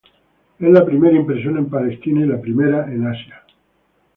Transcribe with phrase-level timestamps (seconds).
[0.57, 3.43] Es la primera impresión en Palestina y la primera en Asia.